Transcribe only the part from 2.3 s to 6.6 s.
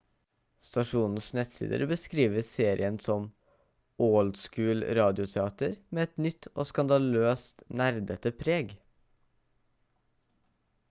serien som «old school-radioteater med et nytt